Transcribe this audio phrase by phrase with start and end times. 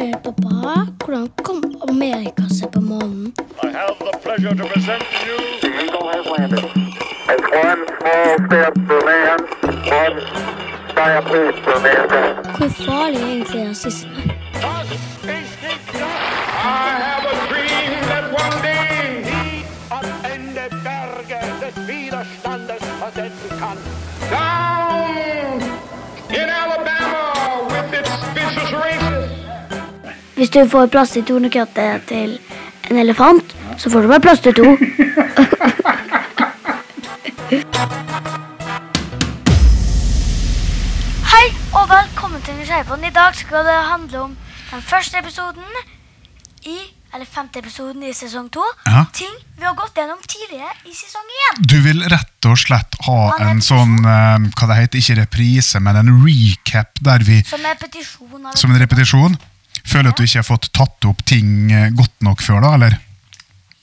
[0.00, 3.32] Pappa, hvordan kom Amerika seg på månen?
[3.62, 6.64] I have the pleasure to present to you The Eagle has landed.
[7.32, 9.38] It's one small step for man,
[10.00, 10.16] one
[10.96, 12.34] giant leap for mankind.
[12.56, 14.10] Hvor farlig er egentlig rasisme?
[16.62, 23.78] I have a dream that one day am Ende Berge des Widerstandes versetzen kann.
[24.30, 24.69] down
[30.40, 32.30] Hvis du får plass til tornekrattet til
[32.90, 34.64] en elefant, så får du bare plass til to.
[41.32, 41.46] Hei
[41.76, 43.04] og velkommen til Nysgjerrigpodden.
[43.04, 44.32] I dag skal det handle om
[44.70, 45.68] den første episoden
[46.64, 46.78] i
[47.14, 48.64] eller femte episoden i sesong to.
[48.86, 49.04] Ja.
[49.12, 51.60] Ting vi har gått gjennom tidligere i sesong én.
[51.68, 56.00] Du vil rett og slett ha en sånn eh, Hva det heter, ikke reprise, men
[56.00, 57.60] en recap der vi Som
[58.56, 59.36] Som en repetisjon.
[59.84, 62.74] Føler at du ikke har fått tatt opp ting eh, godt nok før, da?
[62.78, 62.98] Eller?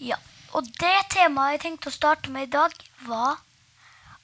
[0.04, 0.20] Ja,
[0.58, 2.74] og det temaet jeg tenkte å starte med i dag,
[3.08, 3.38] var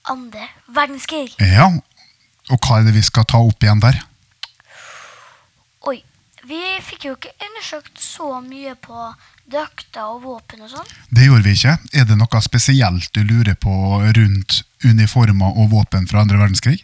[0.10, 1.36] andre verdenskrig.
[1.40, 1.70] Ja.
[2.52, 4.02] Og hva er det vi skal ta opp igjen der?
[5.88, 6.02] Oi,
[6.48, 9.12] vi fikk jo ikke undersøkt så mye på
[9.52, 10.96] drakter og våpen og sånn.
[11.12, 11.78] Det gjorde vi ikke.
[11.96, 16.84] Er det noe spesielt du lurer på rundt uniformer og våpen fra andre verdenskrig?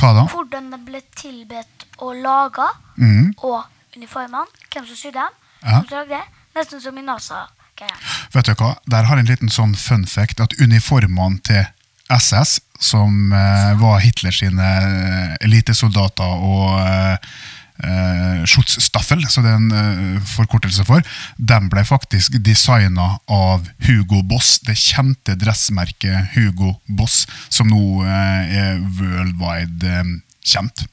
[0.00, 0.24] Hva da?
[0.32, 3.34] Hvordan det ble tilbedt og laga, mm.
[3.44, 4.46] og uniformene.
[4.72, 5.34] Hvem som sydde dem.
[5.60, 5.82] Ja.
[5.90, 6.22] Som det.
[6.56, 7.98] Nesten som i NASA-greia.
[8.32, 8.72] Vet du hva?
[8.88, 11.66] Der har jeg en liten sånn fun fact at uniformene til
[12.10, 17.36] SS, som eh, var Hitlers sine eh, elitesoldater og eh,
[17.84, 21.04] eh, Schutzstaffel, så det er en eh, forkortelse for,
[21.36, 28.56] den ble faktisk designa av Hugo Boss, det kjente dressmerket Hugo Boss, som nå eh,
[28.62, 30.14] er worldwide eh,
[30.44, 30.86] kjent.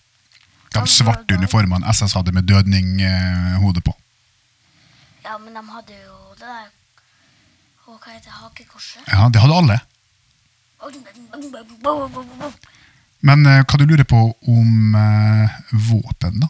[0.75, 3.95] De svarte uniformene SS hadde med dødninghode på.
[5.23, 6.67] Ja, men de hadde jo det der
[7.87, 9.05] og Hva heter hakekorset?
[9.07, 9.77] Ja, det hadde alle.
[13.23, 14.19] Men eh, hva du lurer på
[14.51, 15.55] om eh,
[15.87, 16.49] våpen, da?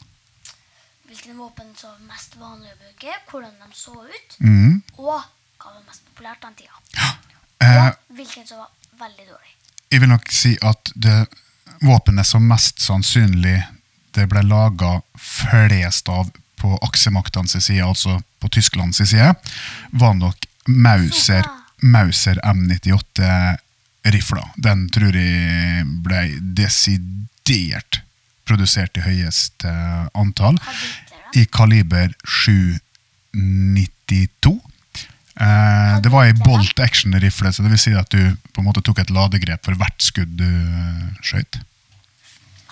[1.17, 4.73] Hvilken våpen som var mest vanlig å bruke, hvordan de så ut, mm.
[5.01, 5.15] og
[5.57, 6.77] hva var mest populært den tida.
[7.57, 8.67] Eh, Og hvilken som var
[8.99, 9.49] veldig dårlig.
[9.89, 11.15] jeg vil nok si at det
[11.81, 13.55] våpenet som mest sannsynlig
[14.13, 16.29] det ble laga flest av
[16.61, 19.33] på aksemaktenes side, altså på Tysklands side,
[19.89, 21.49] var nok Mauser,
[21.95, 24.45] Mauser M98-rifla.
[24.69, 26.21] Den tror jeg ble
[26.61, 28.03] desidert
[28.45, 30.61] produsert i høyest eh, antall.
[30.61, 31.06] Hadde?
[31.35, 34.61] I kaliber 792.
[35.39, 38.81] Eh, det var ei bolt action-rifle, så det vil si at du på en måte
[38.85, 41.59] tok et ladegrep for hvert skudd du eh, skjøt.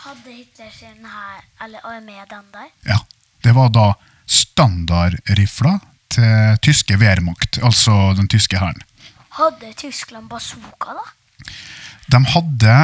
[0.06, 2.68] Hadde Hitler sin her, eller armé den der?
[2.88, 3.00] Ja.
[3.46, 3.92] Det var da
[4.26, 5.76] standardrifla
[6.10, 8.82] til tyske Wehrmacht, altså den tyske hæren.
[9.38, 11.06] Hadde Tyskland bazooka, da?
[12.10, 12.76] De hadde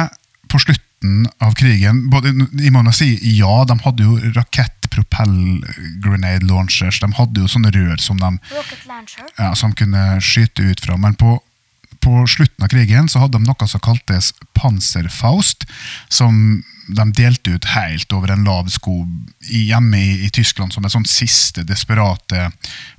[0.52, 4.81] på slutten av krigen både, Jeg må si ja, de hadde jo rakett-propell
[6.02, 7.00] grenade launchers.
[7.00, 8.36] De hadde jo sånne rør som de
[9.38, 10.98] ja, som kunne skyte ut fra.
[11.00, 11.38] Men på,
[12.02, 15.66] på slutten av krigen så hadde de noe som kaltes Panzerfaust,
[16.12, 19.04] som de delte ut helt over en lav sko
[19.46, 22.48] hjemme i, i Tyskland som et sånn siste desperate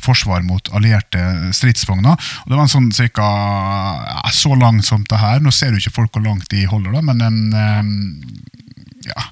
[0.01, 2.15] forsvar mot allierte stridsvogner.
[2.15, 5.43] Og det var en sånn cirka ja, så lang som det her.
[5.43, 9.27] Nå ser du ikke folk hvor langt de holder, da, men en eh, ja,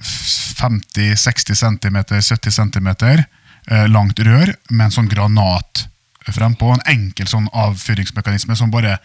[0.00, 5.86] 50-60 cm, 70 cm eh, langt rør med en sånn granat
[6.28, 6.72] frempå.
[6.74, 8.98] En enkel sånn avfyringsmekanisme som bare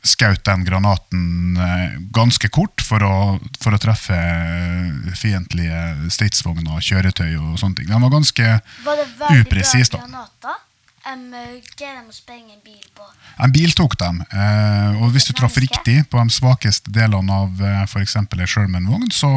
[0.00, 7.34] skjøt den granaten eh, ganske kort for å, for å treffe eh, fiendtlige stridsvogner, kjøretøy
[7.36, 7.90] og sånne ting.
[7.90, 8.56] Den var ganske
[9.36, 10.00] upresis, da.
[10.00, 10.58] granater?
[11.10, 13.06] Greier de å sprenge en bil på?
[13.40, 17.62] En bil tok dem, eh, og hvis du traff riktig på de svakeste delene av
[17.64, 18.16] eh, f.eks.
[18.20, 19.30] ei Sherman-vogn, så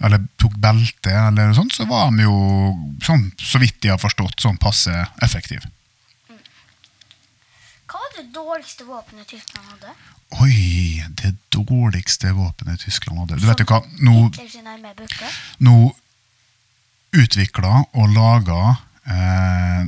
[0.00, 2.34] eller tok belte, eller sånt, så var de jo,
[3.04, 4.92] sånn, så vidt de har forstått, sånn passe
[5.22, 5.70] effektive.
[7.84, 9.92] Hva var det dårligste våpenet Tyskland hadde?
[10.42, 13.38] Oi, det dårligste våpenet Tyskland hadde.
[13.38, 14.30] Du vet jo hva, nå,
[15.62, 15.76] nå
[17.14, 18.60] utvikla og laga
[19.10, 19.86] eh,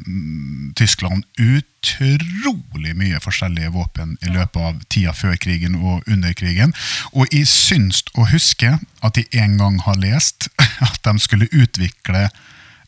[0.76, 6.74] Tyskland utrolig mye forskjellige våpen i løpet av tida før krigen og under krigen.
[7.12, 8.76] Og jeg syns å huske
[9.06, 10.50] at jeg en gang har lest
[10.86, 12.28] at de skulle utvikle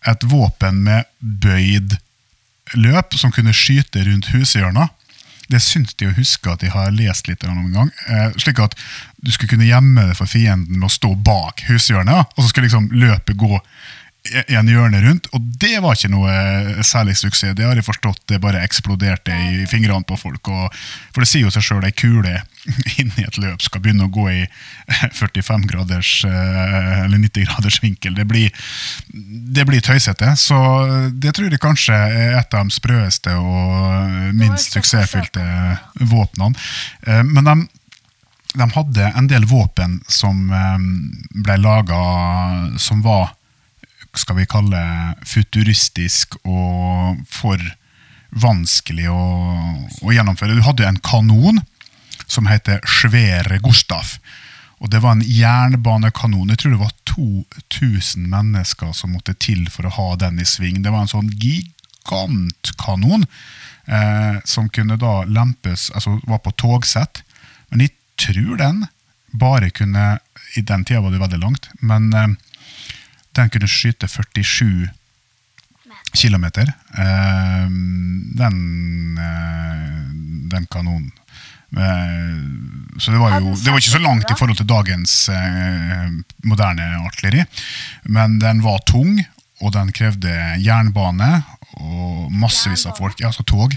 [0.07, 1.99] et våpen med bøyd
[2.77, 4.91] løp som kunne skyte rundt hushjørner.
[5.49, 7.93] Det syns de å huske at de har lest litt om en gang.
[8.13, 8.75] Eh, slik at
[9.17, 12.69] du skulle kunne gjemme deg for fienden med å stå bak hushjørnet, og så skulle
[12.69, 13.57] liksom løpet gå
[14.49, 17.55] en hjørne rundt, og det var ikke noe eh, særlig suksess.
[17.57, 20.51] Det har jeg forstått, det bare eksploderte i fingrene på folk.
[20.53, 20.75] Og,
[21.15, 22.35] for det sier jo seg sjøl, ei kule
[23.01, 24.43] inni et løp skal begynne å gå i
[25.21, 28.17] 45 graders eh, eller 90 graders vinkel.
[28.19, 28.69] Det blir,
[29.59, 30.35] det blir tøysete.
[30.41, 30.59] Så
[31.15, 35.45] det tror jeg kanskje er et av de sprøeste og minst suksessfylte
[36.01, 36.55] våpnene.
[37.07, 37.59] Eh, Men de
[38.59, 41.99] de hadde en del våpen som ble laga
[42.81, 43.29] som var
[44.19, 44.81] skal vi kalle
[45.27, 47.63] futuristisk og for
[48.29, 49.23] vanskelig å,
[50.05, 50.57] å gjennomføre.
[50.59, 51.63] Du hadde en kanon
[52.29, 54.19] som heter Svere Gustav.
[54.79, 56.53] Og det var en jernbanekanon.
[56.53, 60.83] Jeg tror det var 2000 mennesker som måtte til for å ha den i sving.
[60.85, 63.27] Det var en sånn gigantkanon
[63.89, 67.25] eh, som kunne da lempes Altså var på togsett.
[67.73, 68.87] Men jeg tror den
[69.39, 70.19] bare kunne
[70.57, 72.31] I den tida var det veldig langt, men eh,
[73.39, 74.89] den kunne skyte 47
[76.13, 76.45] km.
[76.45, 77.69] Eh,
[78.41, 78.59] den,
[79.19, 80.05] eh,
[80.53, 81.13] den kanonen.
[81.77, 86.09] Eh, så det var jo det var ikke så langt i forhold til dagens eh,
[86.49, 87.45] moderne artilleri.
[88.09, 89.21] Men den var tung,
[89.61, 90.33] og den krevde
[90.63, 91.43] jernbane
[91.79, 93.21] og massevis av folk.
[93.21, 93.75] Ja, altså tog.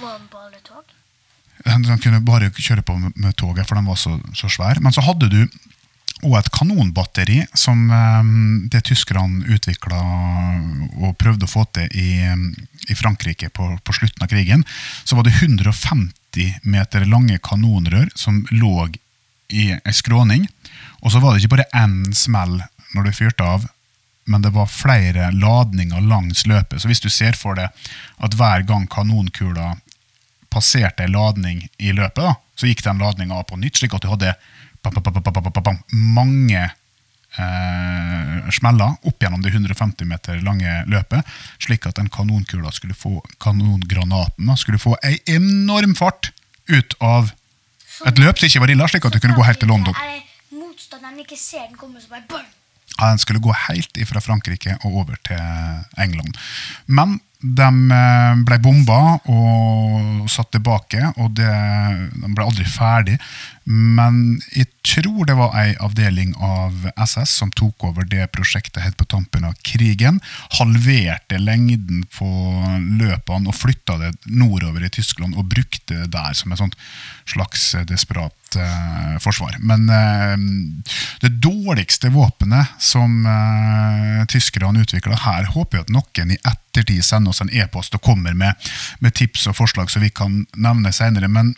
[0.00, 0.88] Våpenballetog.
[1.66, 4.80] Den, den kunne bare kjøre på med, med toget, for den var så, så svær.
[4.82, 5.44] Men så hadde du
[6.22, 8.32] og et kanonbatteri som eh,
[8.70, 10.00] det tyskerne utvikla
[11.02, 12.10] og prøvde å få til i,
[12.88, 14.64] i Frankrike på, på slutten av krigen.
[15.04, 18.88] Så var det 150 meter lange kanonrør som lå
[19.52, 20.46] i ei skråning.
[21.02, 22.60] Og så var det ikke bare én smell
[22.94, 23.66] når du fyrte av,
[24.30, 26.80] men det var flere ladninger langs løpet.
[26.80, 27.72] Så hvis du ser for deg
[28.22, 29.74] at hver gang kanonkula
[30.52, 34.04] passerte ei ladning i løpet, da, så gikk den ladninga av på nytt, slik at
[34.04, 34.36] du hadde
[34.82, 41.28] bam, bam, mange eh, smeller opp gjennom det 150 meter lange løpet,
[41.62, 46.32] slik at den kanonkula skulle få kanongranaten skulle få ei enorm fart
[46.68, 47.32] ut av
[48.08, 49.94] et løp som ikke var illa, slik at du kunne gå helt til London.
[50.52, 52.48] Motstanderen ikke ser den komme, så bare burn?
[52.98, 55.38] Ja, den skulle gå helt fra Frankrike og over til
[56.02, 56.36] England.
[56.86, 61.48] Men de eh, ble bomba og satt tilbake, og det,
[62.14, 63.16] de ble aldri ferdig.
[63.64, 68.98] Men jeg tror det var ei avdeling av SS som tok over det prosjektet helt
[68.98, 70.18] på tampen av krigen.
[70.58, 72.28] Halverte lengden på
[72.98, 76.76] løpene og flytta det nordover i Tyskland og brukte det der som et
[77.30, 79.56] slags desperat eh, forsvar.
[79.62, 80.36] Men eh,
[81.22, 87.30] det dårligste våpenet som eh, tyskerne utvikla her, håper jeg at noen i ettertid sender
[87.30, 91.30] oss en e-post og kommer med, med tips og forslag som vi kan nevne senere.
[91.30, 91.54] Men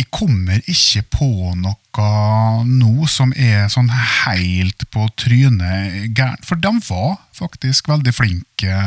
[0.00, 1.28] jeg kommer ikke på
[1.60, 6.46] noe nå som er sånn helt på trynet gærent.
[6.48, 8.78] For de var faktisk veldig flinke,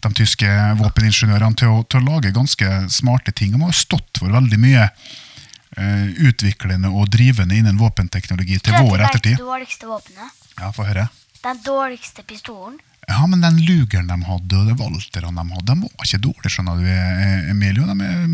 [0.00, 0.50] de tyske
[0.80, 3.54] våpeningeniørene, til å, til å lage ganske smarte ting.
[3.54, 9.38] De har stått for veldig mye eh, utviklende og drivende innen våpenteknologi til vår ettertid.
[9.38, 10.38] Hva er Det dårligste våpenet.
[10.58, 11.06] Ja, få høre.
[11.44, 12.80] Den dårligste pistolen.
[13.10, 16.52] Ja, men den lugeren de hadde, og de Walterne de hadde, de var ikke dårlige,
[16.54, 17.86] skjønner du, eh, Emilio.
[17.88, 18.28] De er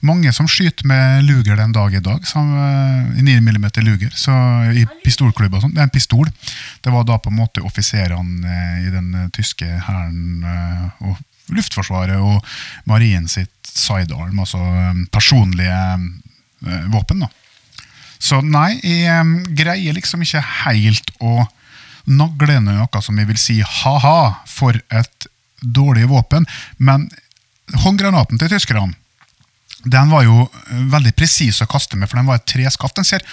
[0.00, 4.10] mange som skyter med luger den dag i dag, som, eh, i 9 mm luger,
[4.16, 4.32] så
[4.72, 5.74] i pistolklubber og sånn.
[5.74, 6.30] Det er en pistol.
[6.80, 11.20] Det var da på en måte offiserene eh, i den eh, tyske hæren eh, og
[11.52, 12.40] Luftforsvaret og
[12.88, 15.80] marinen sitt sidearm, altså eh, personlige
[16.64, 17.28] eh, våpen, da.
[18.24, 21.42] Så nei, jeg greier liksom ikke helt å
[22.10, 24.18] nagle er noe som jeg vil si ha-ha
[24.48, 25.28] for et
[25.60, 26.46] dårlig våpen.
[26.78, 27.08] Men
[27.84, 28.94] håndgranaten til tyskerne
[29.84, 30.46] den var jo
[30.92, 32.96] veldig presis å kaste med, for den var et treskaft.
[32.96, 33.24] Den ser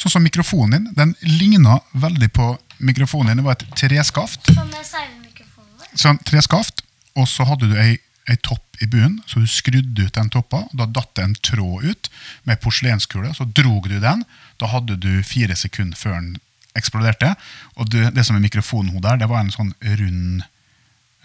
[0.00, 0.94] sånn som mikrofonen din.
[0.98, 2.48] Den ligna veldig på
[2.82, 3.42] mikrofonen din.
[3.42, 4.50] Det var et treskaft.
[4.50, 5.92] Som er seilmikrofonen vår.
[5.94, 6.82] Sånn treskaft,
[7.14, 10.64] og så hadde du ei, ei topp i bunnen, så du skrudde ut den toppa.
[10.74, 12.10] Da datt det en tråd ut
[12.50, 14.26] med porselenskule, så drog du den.
[14.58, 16.32] Da hadde du fire sekunder før den
[16.78, 17.34] eksploderte.
[17.78, 20.44] Og det, det som er mikrofonhodet her, det var en sånn rund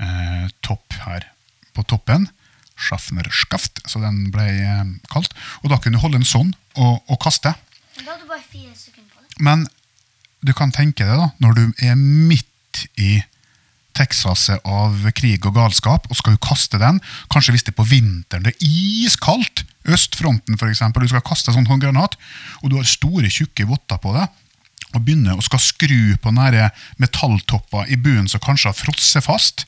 [0.01, 1.30] eh, topp her
[1.77, 2.27] på toppen.
[2.77, 5.34] Schaffner-skaft, så den ble eh, kalt.
[5.63, 7.56] Og da kunne du holde den sånn og, og kaste.
[7.98, 9.42] Men da hadde du bare fire sekunder på det.
[9.42, 9.66] Men
[10.46, 13.18] du kan tenke deg da, når du er midt i
[13.98, 17.00] Texaset av krig og galskap, og skal jo kaste den,
[17.34, 21.58] kanskje hvis det er på vinteren, det er iskaldt, østfronten eksempel, du skal kaste en
[21.58, 22.18] sånn håndgranat,
[22.62, 24.27] og du har store, tjukke votter på det,
[24.96, 26.70] og begynner å skal skru på nære
[27.01, 29.65] metalltopper i bunnen som kanskje har frosset fast,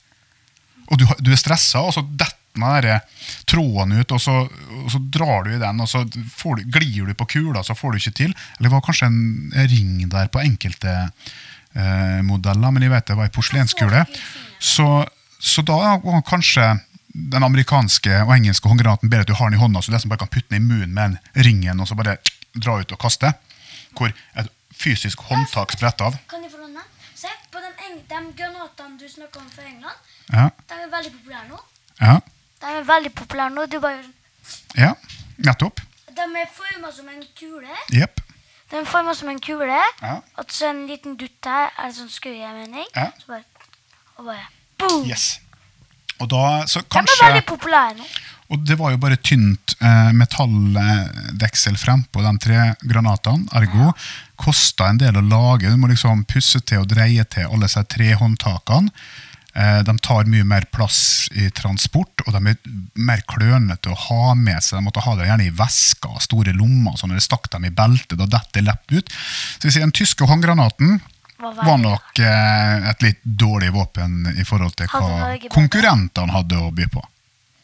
[0.89, 3.03] og du, du er stressa, og så detter den der
[3.47, 4.35] tråden ut, og så,
[4.83, 7.93] og så drar du i den, og så du, glir du på kula, så får
[7.93, 8.33] du ikke til.
[8.57, 13.17] Eller det var kanskje en ring der på enkelte eh, modeller, men jeg vet det
[13.19, 14.03] var ei porselenskule.
[14.59, 14.87] Så,
[15.39, 16.71] så da var kanskje
[17.09, 20.11] den amerikanske og engelske håndgranaten bedre at du har den i hånda, så det som
[20.11, 22.19] bare kan putte den i munnen med en ringen og så bare
[22.57, 23.31] dra ut og kaste.
[23.97, 26.17] Hvor et fysisk håndtak spretter av.
[26.29, 26.83] Kan jeg få låne?
[27.15, 29.97] Se, på den eng de granatene du snakker om fra England,
[30.31, 31.59] Ja, de er veldig populære nå.
[32.01, 32.19] ja,
[32.61, 33.65] De er veldig populære nå.
[33.65, 34.03] Du bare
[34.77, 34.93] ja.
[35.37, 35.81] nettopp.
[36.07, 37.75] De er forma som en kule.
[37.93, 38.21] Yep.
[38.71, 39.81] De er forma som en kule.
[40.01, 40.15] Ja.
[40.37, 42.85] Og så en liten dutt her, eller sånn jeg mener.
[42.95, 43.09] Ja.
[43.19, 43.43] Så bare,
[44.15, 44.45] og bare
[44.77, 45.05] boom!
[45.09, 45.39] Yes.
[46.19, 48.07] Og da, så De er veldig populære nå.
[48.49, 53.45] Og det var jo bare tynt eh, metalldeksel frempå de tre granatene.
[53.59, 53.91] Ergo
[54.39, 55.69] kosta en del å lage.
[55.69, 58.89] Du må liksom pusse til og dreie til alle disse tre håndtakene.
[59.53, 62.57] Eh, de tar mye mer plass i transport, og de er
[62.97, 64.79] mer klønete å ha med seg.
[64.79, 68.17] De måtte ha det gjerne i vesker, store lommer, sånn, eller stakk dem i beltet,
[68.17, 69.15] da detter det lett ut.
[69.57, 70.99] Så vi sier Den tyske håndgranaten
[71.39, 76.73] Var var nok eh, et litt dårlig våpen i forhold til hva konkurrentene hadde å
[76.75, 77.05] by på.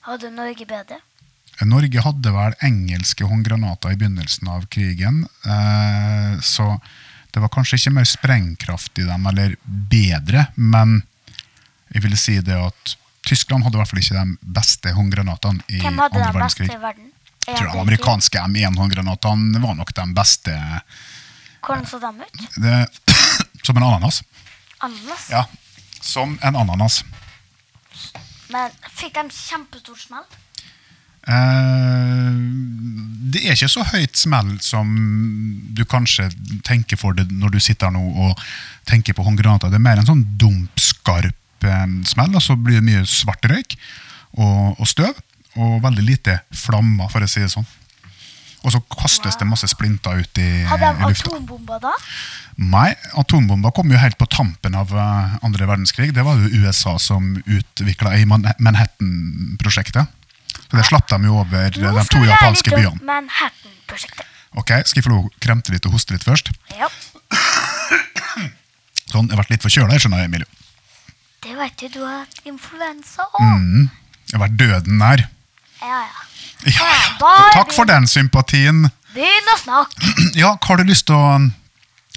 [0.06, 1.00] Hadde Norge bedre?
[1.66, 6.76] Norge hadde vel engelske håndgranater i begynnelsen av krigen, eh, så
[7.32, 11.00] det var kanskje ikke mer sprengkraft i dem, eller bedre, men
[11.94, 12.96] jeg ville si det at
[13.26, 16.78] Tyskland hadde i hvert fall ikke de beste håndgranatene i Hvem hadde de beste i
[16.78, 17.12] verden?
[17.46, 20.54] Jeg tror de amerikanske M1-håndgranatene var nok de beste.
[21.66, 22.46] Hvordan så de ut?
[22.62, 22.78] Det,
[23.66, 24.22] som en ananas.
[24.86, 25.28] Ananas?
[25.32, 25.46] Ja,
[26.02, 27.04] som en ananas.
[28.56, 30.26] Men fikk de kjempestort smell?
[31.26, 32.36] Eh,
[33.34, 34.92] det er ikke så høyt smell som
[35.76, 36.30] du kanskje
[36.68, 38.44] tenker for det når du sitter nå og
[38.88, 39.74] tenker på håndgranater.
[39.74, 43.76] Det er mer en sånn dumpskarp eh, smell, og så blir det mye svart røyk
[44.38, 45.18] og, og støv.
[45.56, 47.68] Og veldig lite flammer, for å si det sånn.
[48.66, 51.92] Og så kastes det masse splinter ut i, Hadde de atombomber da?
[52.58, 52.90] Nei,
[53.22, 56.10] atombomber kom jo helt på tampen av eh, andre verdenskrig.
[56.16, 60.10] Det var jo USA som utvikla i Manhattan-prosjektet.
[60.66, 62.98] Så det slapp de jo over Nå de to jeg japanske byene.
[63.06, 64.26] Manhattan-prosjektet.
[64.56, 66.50] Ok, Skal jeg få lov å kremte litt og hoste litt først?
[66.80, 66.88] Ja,
[69.12, 70.48] Sånn, Jeg har vært litt forkjøla, jeg skjønner, Emilio.
[71.46, 71.86] det vet du.
[71.94, 73.44] Du har hatt influensa òg.
[73.46, 73.84] Mm.
[74.32, 75.22] Jeg har vært døden nær.
[75.84, 76.24] Ja, ja.
[76.66, 76.88] Ja,
[77.20, 77.36] ja.
[77.54, 78.88] Takk for den sympatien.
[79.16, 80.16] Begynn å snakke.
[80.42, 81.36] Ja, hva har du lyst til å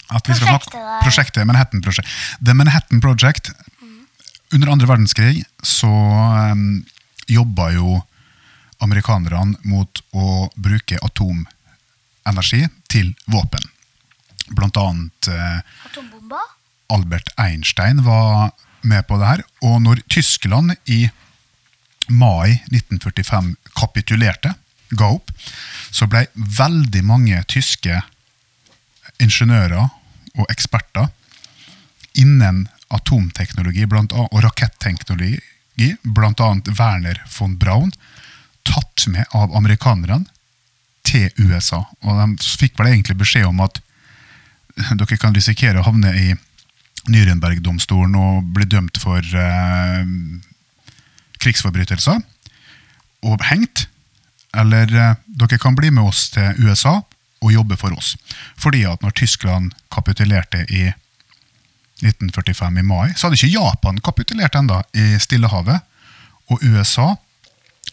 [0.08, 1.00] at vi skal snakke Prosjektet.
[1.04, 2.08] Prosjektet Manhattan Project.
[2.40, 3.50] The Manhattan Project
[4.54, 6.86] Under andre verdenskrig så um,
[7.28, 7.98] jobba jo
[8.80, 13.66] amerikanerne mot å bruke atomenergi til våpen.
[14.56, 16.40] Blant annet uh,
[16.88, 19.44] Albert Einstein var med på det her.
[19.68, 21.10] Og når Tyskland i
[22.08, 24.54] mai 1945 kapitulerte,
[24.90, 25.30] ga opp,
[25.90, 28.00] så ble veldig mange tyske
[29.22, 29.88] ingeniører
[30.38, 31.08] og eksperter
[32.18, 36.48] innen atomteknologi blant annet, og raketteknologi, bl.a.
[36.78, 37.92] Werner von Braun,
[38.66, 40.26] tatt med av amerikanerne
[41.06, 41.84] til USA.
[42.04, 43.80] Og de fikk vel egentlig beskjed om at
[44.76, 46.28] dere kan risikere å havne i
[47.08, 50.02] Nürnberg-domstolen og bli dømt for eh,
[51.40, 52.20] krigsforbrytelser
[53.26, 53.86] og hengt.
[54.56, 57.00] Eller eh, dere kan bli med oss til USA
[57.44, 58.16] og jobbe for oss.
[58.58, 60.88] Fordi at når Tyskland kapitulerte i
[62.02, 65.82] 1945 i mai, så hadde ikke Japan kapitulert enda i Stillehavet.
[66.48, 67.14] Og USA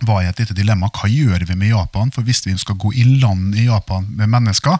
[0.05, 0.89] var i et lite dilemma.
[0.93, 2.11] Hva gjør vi med Japan?
[2.13, 4.77] For hvis vi skal gå i land i Japan med mennesker,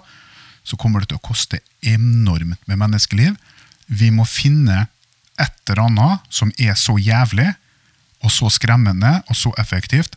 [0.66, 3.36] så kommer det til å koste enormt med menneskeliv.
[3.86, 4.88] Vi må finne
[5.42, 7.52] et eller annet som er så jævlig
[8.24, 10.16] og så skremmende og så effektivt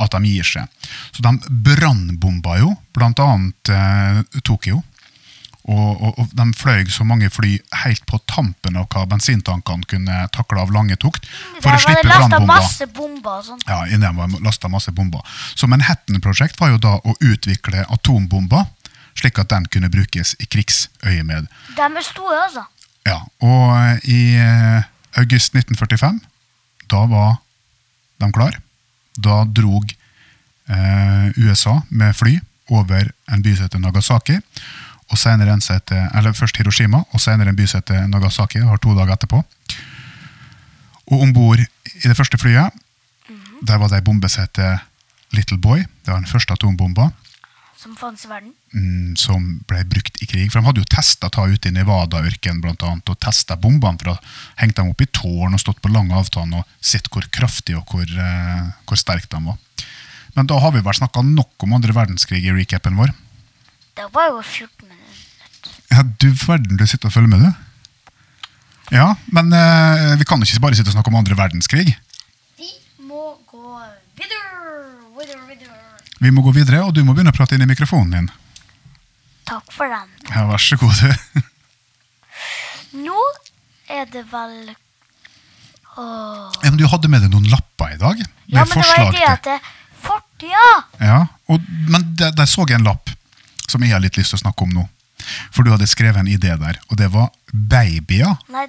[0.00, 0.88] at de gir seg.
[1.12, 1.34] Så de
[1.66, 3.28] brannbomba jo bl.a.
[3.72, 4.82] Eh, Tokyo.
[5.62, 7.52] Og, og, og de fløy så mange fly
[7.84, 11.28] helt på tampen av hva bensintankene kunne takle av lange tukt.
[11.60, 13.62] For å slippe lasta masse bomber sånn.
[13.68, 15.22] Ja, inni dem var lasta masse bomber.
[15.54, 18.66] Så Manhattan-prosjekt var jo da å utvikle atombomber,
[19.14, 21.46] slik at den kunne brukes i krigsøyemed.
[21.78, 22.66] De er store, altså.
[23.06, 26.20] Ja, og i eh, august 1945,
[26.90, 27.38] da var
[28.18, 28.58] de klar.
[29.16, 29.92] Da drog
[30.68, 32.38] eh, USA med fly
[32.72, 34.38] over en by som heter Nagasaki,
[35.12, 38.68] og senere en sette, eller først Hiroshima, og senere en by som heter Nagasaki, det
[38.68, 39.42] var to dager etterpå.
[41.12, 42.72] Og ombord i det første flyet,
[43.62, 44.80] der var det ei bombe som heter
[45.36, 45.84] Little Boy.
[46.04, 47.10] Det var den første atombomba
[47.82, 48.52] Som fantes i verden.
[48.74, 50.52] mm, som ble brukt i krig.
[50.52, 52.62] For De hadde jo testa ta ut i Nevada-ørkenen
[53.10, 54.18] og testa bombene for å
[54.60, 57.90] henge dem opp i tårn og stått på lang avstand og sett hvor kraftige og
[57.90, 59.58] hvor, eh, hvor sterke de var.
[60.36, 63.10] Men da har vi vel snakka nok om andre verdenskrig i recapen vår.
[63.98, 65.74] Det var jo 14 minutter.
[65.90, 67.52] Ja, Du verden du sitter og følger med, du.
[68.94, 71.96] Ja, men eh, vi kan ikke bare sitte og snakke om andre verdenskrig.
[72.60, 72.70] Vi
[73.08, 73.80] må gå
[74.16, 74.52] videre,
[75.18, 75.78] videre, videre.
[76.22, 78.28] Vi må gå videre, og du må begynne å prate inn i mikrofonen din.
[79.48, 80.10] Takk for den.
[80.30, 81.02] Ja, Vær så god.
[81.02, 81.42] du.
[83.06, 83.18] Nå
[83.90, 84.74] er det vel
[85.92, 86.52] Åh.
[86.62, 88.20] Ja, men du hadde med deg noen lapper i dag?
[88.22, 89.66] Ja, men det var forslag det at
[90.02, 90.70] Fortida!
[91.02, 91.18] Ja,
[91.52, 93.12] og, men der, der så jeg en lapp
[93.68, 94.86] som jeg har litt lyst til å snakke om nå.
[95.54, 98.32] For du hadde skrevet en idé der, og det var babyer.
[98.52, 98.64] Nei,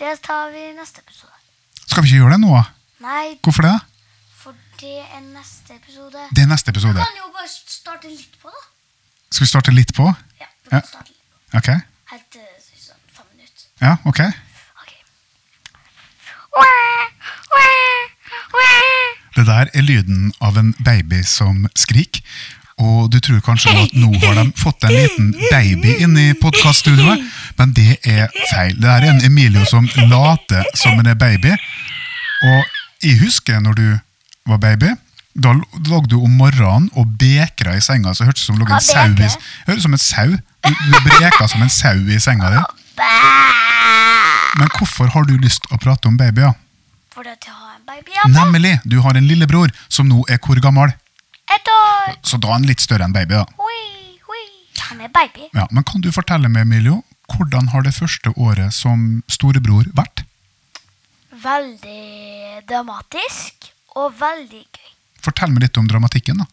[0.00, 1.36] det tar vi i neste episode.
[1.84, 2.64] Skal vi ikke gjøre det nå?
[3.04, 3.76] Nei, Hvorfor det?
[4.80, 6.18] Det er neste episode.
[6.36, 6.94] Det er neste episode.
[6.94, 8.62] Vi kan jo bare starte litt på, da.
[9.30, 10.06] Skal vi starte litt på?
[10.40, 10.86] Ja, vi kan Ja.
[10.86, 11.20] starte litt
[11.50, 11.58] på.
[11.58, 11.68] Ok.
[12.10, 12.46] Helt til
[12.80, 13.66] sånn fem minutter.
[13.80, 14.20] Ja, ok.
[14.80, 14.92] Ok.
[19.36, 22.22] Det der er lyden av en baby som skrik.
[22.80, 27.20] Og du tror kanskje at nå har de fått en liten baby inn i podkaststudioet,
[27.58, 28.74] men det er feil.
[28.74, 31.52] Det der er en Emilio som later som en er baby.
[32.42, 32.64] Og
[33.04, 33.86] jeg husker når du
[34.50, 34.92] var baby.
[35.34, 38.86] Da lå du om morgenen og bekra i senga, så hørtes det ut som en
[38.86, 39.28] sau i?
[39.68, 40.30] Hørtes som en sau.
[40.66, 42.62] Du, du breka som en sau i senga di.
[44.58, 46.56] Men hvorfor har du lyst å prate om babyer?
[47.14, 48.34] Fordi at jeg har en baby hjemme.
[48.34, 50.92] Nemlig, du har en lillebror som nå er hvor gammel?
[51.50, 52.18] Et år.
[52.26, 53.46] Så da er han litt større enn baby, da.
[53.58, 54.44] Oi, oi.
[54.90, 55.48] Han er baby.
[55.54, 60.24] Ja, men kan du fortelle meg, Emilio, hvordan har det første året som storebror vært?
[61.40, 64.90] Veldig dramatisk og veldig gøy.
[65.24, 66.46] Fortell meg litt om dramatikken, da.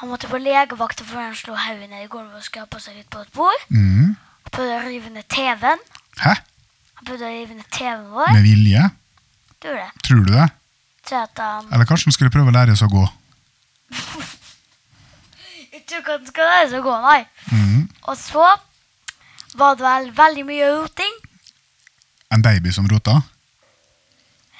[0.00, 3.10] Han måtte på legevakt for han slo hodet ned i gulvet og skrapa seg litt
[3.12, 3.66] på et bord.
[3.70, 4.14] Mm.
[4.16, 5.82] Han prøvde å rive ned TV-en.
[6.22, 6.34] Hæ?
[6.98, 8.32] Han prøvde å rive ned TV-en vår.
[8.34, 8.88] Med vilje?
[9.62, 9.88] Du det.
[10.02, 10.48] Tror du det?
[11.06, 13.04] Tror at han Eller kanskje han skulle prøve å lære seg å gå?
[15.72, 17.20] Jeg tror ikke han skal lære seg å gå, nei.
[17.52, 17.84] Mm.
[18.10, 18.48] Og så
[19.58, 21.14] var det vel veldig mye roting.
[22.32, 23.18] En baby som rota?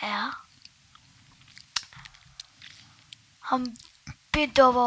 [0.02, 0.28] Ja.
[3.50, 3.66] Han
[4.32, 4.84] begynte å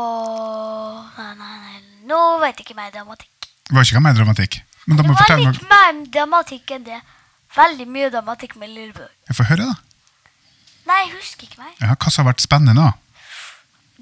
[1.18, 1.82] Nei, nei, nei.
[2.10, 3.50] Nå vet jeg ikke mer dramatikk.
[3.66, 4.60] Det var ikke mer dramatikk.
[4.86, 7.00] Men da må du fortelle litt mer dramatikk enn det.
[7.56, 9.10] Veldig mye dramatikk med lillebror.
[9.30, 9.76] Jeg får høre, da.
[10.86, 11.74] Nei, jeg husker ikke mer.
[11.82, 12.92] Ja, hva som har vært spennende, da?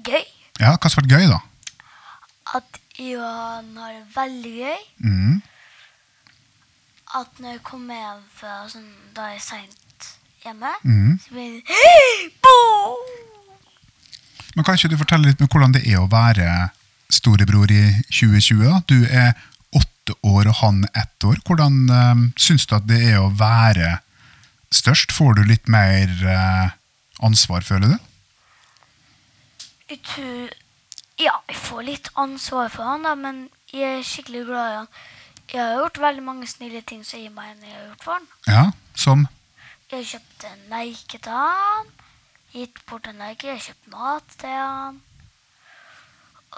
[0.04, 0.24] Gøy.
[0.60, 1.40] Ja, hva som har vært gøy, da?
[2.58, 4.82] At Johan har det veldig gøy.
[5.06, 5.38] Mm.
[7.14, 10.10] At når jeg kommer hjem fra sånn, da er jeg seint
[10.44, 11.14] hjemme, Mm.
[11.24, 11.64] så blir det
[12.44, 12.58] Bo!
[14.54, 16.70] Men kan ikke du fortelle litt om hvordan det er å være
[17.12, 18.62] storebror i 2020?
[18.62, 18.80] da?
[18.86, 19.34] Du er
[19.74, 21.40] åtte år og han ett år.
[21.46, 23.98] Hvordan uh, syns du at det er å være
[24.74, 25.14] størst?
[25.14, 26.74] Får du litt mer uh,
[27.24, 28.10] ansvar, føler du?
[29.90, 30.60] Jeg tror
[31.20, 34.88] Ja, jeg får litt ansvar for han, da, men jeg er skikkelig glad i han.
[35.52, 38.26] Jeg har gjort veldig mange snille ting som jeg mener jeg har gjort for han.
[38.48, 38.64] Ja,
[38.98, 39.26] som
[39.92, 41.92] Jeg kjøpte kjøpt en leike til han.
[42.54, 45.00] Gitt bort en Norge og kjøpt mat til han.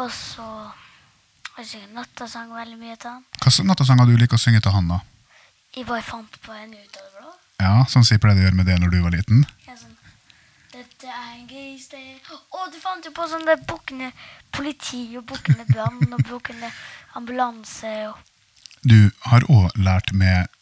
[0.02, 3.22] Og så har jeg sunget nattasang veldig mye til han.
[3.40, 4.98] Hva slags nattasanger du liker å synge til han, da?
[5.76, 7.32] Jeg bare fant på en ut av det blå.
[7.64, 9.46] Ja, Sånn som jeg pleide å gjøre med det når du var liten?
[9.64, 9.94] Er sånn,
[10.74, 14.10] Dette er en grisdag Å, du fant jo på sånn der bukkende
[14.52, 16.68] politi og bukkene brann og bukkene
[17.16, 18.20] ambulanse og
[18.84, 20.52] Du har òg lært med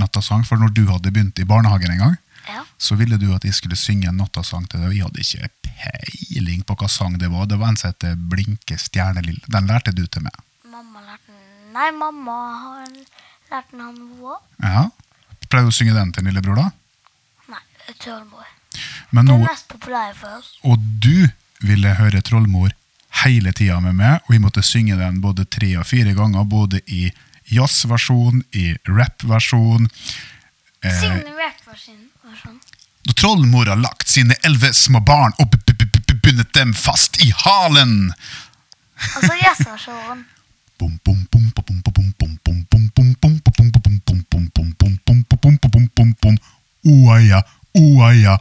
[0.00, 2.16] nattasang, for når du hadde begynt i barnehagen en gang,
[2.50, 2.64] Ja.
[2.78, 5.50] så ville du at jeg skulle synge en nattasang til deg, og jeg hadde ikke
[5.70, 7.46] peiling på hva sang det var.
[7.46, 9.44] Det var en som het Blinke stjernelille.
[9.46, 10.34] Den lærte du til meg.
[10.70, 12.90] Mamma lærte den Nei, mamma har
[13.52, 14.40] lært den han òg.
[14.64, 14.88] Ja.
[15.50, 16.68] Pleier du å synge den til lillebror, da?
[17.54, 17.62] Nei,
[18.02, 18.46] Trollmor.
[19.14, 20.50] Men nå, det er mest populære for oss.
[20.62, 21.28] og du
[21.66, 22.70] ville høre Trollmor
[23.24, 26.78] hele tida med meg, og jeg måtte synge den både tre og fire ganger, både
[26.86, 27.08] i
[27.50, 29.88] jazzversjon, i rappversson.
[30.82, 32.06] Eh, Syng den rap-versjonen.
[33.06, 35.50] Da trollmor har lagt sine elleve små barn og
[36.22, 38.12] bundet dem fast i halen.
[39.16, 40.26] Og så jazzversjonen.
[46.86, 47.42] Oaia,
[47.74, 48.36] oaia.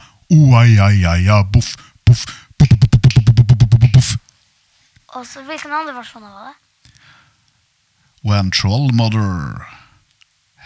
[5.16, 6.56] Og så hvilken andre versjon var det?
[8.24, 9.66] When trollmother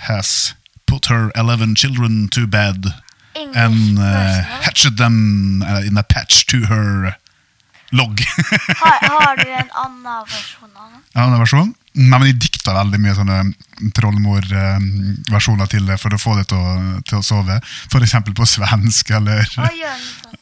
[0.10, 0.56] has
[0.88, 2.94] put her eleven children to bed.
[3.36, 7.18] And uh, hatched them uh, in a patch to her
[7.94, 8.24] Logg.
[8.84, 11.02] Har, har du en annen versjon av den?
[11.14, 11.74] En annen versjon?
[11.94, 13.40] Nei, men jeg dikta veldig mye sånne
[13.94, 17.60] trollmor-versjoner til det for å få det til å, til å sove.
[18.00, 19.46] Eksempel på svensk, eller,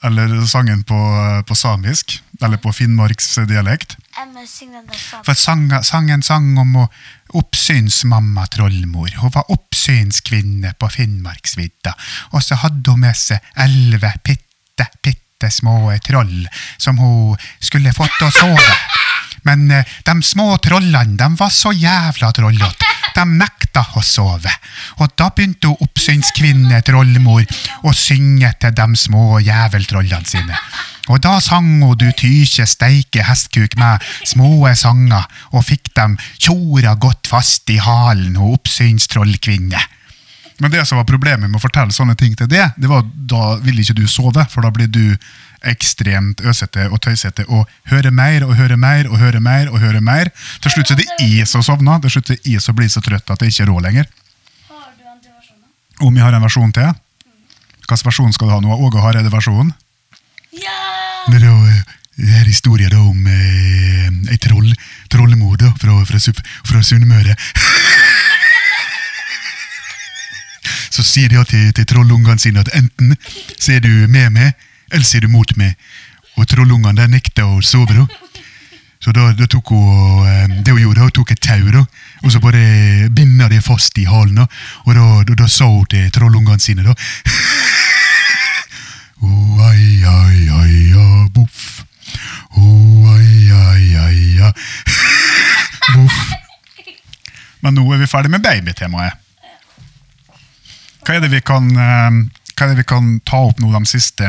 [0.08, 1.00] eller sangen på,
[1.48, 2.22] på samisk.
[2.40, 3.98] Eller på finnmarksdialekt.
[5.28, 6.88] For sang, sangen sang om å
[7.38, 9.12] oppsynsmamma trollmor.
[9.20, 11.94] Hun var oppsynskvinne på Finnmarksvidda.
[12.32, 14.88] Og så hadde hun med seg elleve bitte,
[15.42, 18.76] bitte små troll som hun skulle fått å sove.
[19.44, 22.86] Men eh, de små trollene de var så jævla trollete.
[23.16, 24.52] De nekta å sove.
[25.02, 27.44] Og da begynte hun oppsynskvinne trollmor
[27.84, 30.58] å synge til de små jæveltrollene sine.
[31.10, 36.94] Og da sang hun du tykje steike hestkuk med små sanger, og fikk dem tjora
[36.96, 39.82] godt fast i halen, hun oppsynstrollkvinne.
[40.62, 43.14] Men det som var problemet med å fortelle sånne ting til det, det var at
[43.32, 45.18] da ville ikke du sove, for da blir du
[45.66, 49.70] ekstremt øsete og tøysete og hører mer og hører mer og hører mer.
[49.70, 50.30] og hører mer.
[50.62, 52.90] Til slutt så er det jeg som sovner, til slutt er det jeg som blir
[52.90, 54.10] så trøtt at jeg ikke er rå lenger.
[54.70, 56.06] Har du andre versjoner?
[56.08, 56.94] Om jeg har en versjon til?
[57.82, 58.78] Hvilken versjon skal du ha nå?
[58.86, 59.74] Åge Hareide-versjonen?
[60.58, 60.78] Ja!
[61.30, 61.82] Det er, eh,
[62.22, 64.70] det er historien om eh, ei troll,
[65.10, 67.38] trollemor fra, fra, fra Sunnmøre.
[71.02, 73.16] Så sier de til, til trollungene sine at enten
[73.58, 74.52] så er du med meg,
[74.92, 75.74] eller så er du mot meg.
[76.38, 77.96] Og trollungene nekta å sove.
[77.96, 78.06] da.
[79.02, 81.82] Så da, da tok hun eh, det hun gjorde, hun tok et tau da,
[82.22, 84.44] og så bare binda det fast i halen.
[84.44, 84.46] da.
[84.86, 86.94] Og da, da, da sa hun til trollungene sine da.
[97.66, 99.31] Men nå er vi ferdig med babytemaet.
[101.06, 103.80] Hva er det vi kan eh, hva er det vi kan ta opp nå de
[103.90, 104.28] siste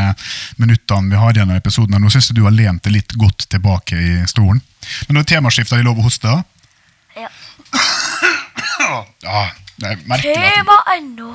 [0.57, 1.99] minuttene vi har igjen av episoden?
[2.01, 4.63] Nå syns jeg du har lent deg litt godt tilbake i stolen.
[5.09, 6.39] Men nå er temaskiftet de lov å hoste?
[7.19, 7.29] Ja.
[9.23, 9.43] Ja,
[9.79, 11.29] det er merkelig Tema ennå.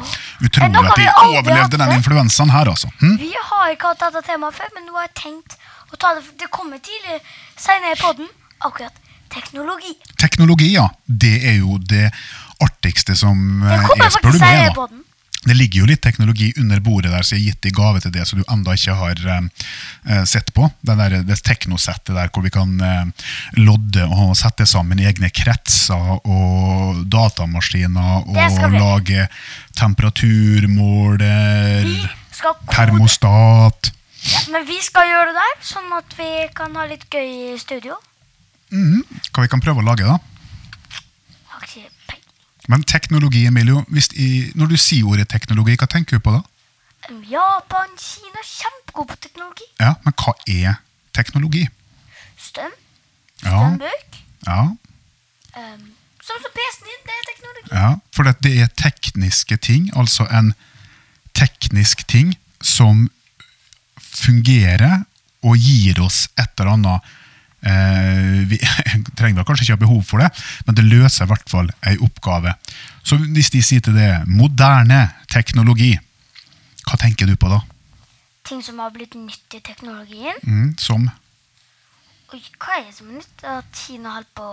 [0.43, 2.89] Utrolig at de overlevde den influensaen her, altså.
[2.99, 3.15] Hm?
[3.21, 5.55] Vi har ikke hatt dette temaet før, men nå har jeg tenkt
[5.93, 6.25] å ta det.
[6.41, 7.21] Det kommer tidlig
[7.55, 8.27] senere i podden.
[8.67, 8.99] Akkurat
[9.33, 9.95] teknologi.
[10.19, 10.89] Teknologi, ja.
[11.05, 12.09] Det er jo det
[12.63, 14.55] artigste som Det eh, kommer er, spør du faktisk meg.
[14.57, 15.06] senere i da.
[15.47, 18.25] Det ligger jo litt teknologi under bordet der som er gitt i gave til det
[18.27, 19.43] som du enda ikke har eh,
[20.09, 20.63] eh, sett på.
[20.87, 23.05] Der, det teknosettet der hvor vi kan eh,
[23.59, 28.35] lodde og sette sammen egne kretser og datamaskiner og
[28.75, 29.27] lage
[29.77, 31.85] temperaturmåler,
[32.71, 33.91] termostat
[34.27, 37.57] Ja, men vi skal gjøre det der, sånn at vi kan ha litt gøy i
[37.61, 37.95] studio.
[38.73, 39.03] Mhm.
[39.31, 40.17] Hva vi kan prøve å lage, da.
[41.61, 41.96] Peiling.
[42.67, 43.83] Men teknologi, Emilio,
[44.15, 46.41] i, når du sier ordet teknologi, hva tenker du på da?
[47.31, 49.67] Japan, Kina, kjempegod på teknologi.
[49.79, 50.81] Ja, Men hva er
[51.15, 51.67] teknologi?
[52.37, 52.71] Strøm,
[53.43, 53.77] Ja,
[54.47, 54.59] ja,
[55.57, 55.85] Um,
[56.21, 57.69] som som PC-en din, det er teknologi.
[57.71, 57.87] ja.
[58.13, 60.51] For det det er tekniske ting, altså en
[61.33, 63.09] teknisk ting som
[63.97, 65.03] fungerer
[65.41, 67.01] og gir oss et eller annet
[67.61, 68.57] Vi
[69.19, 70.29] trenger kanskje ikke ha behov for det,
[70.67, 72.53] men det løser i hvert fall ei oppgave.
[73.07, 75.95] Så hvis de sier til det moderne teknologi,
[76.87, 77.61] hva tenker du på da?
[78.47, 80.37] Ting som har blitt nytt i teknologien.
[80.47, 81.09] Mm, som
[82.35, 83.43] Oi, hva er det som er nytt?
[83.47, 84.47] At Kina holder på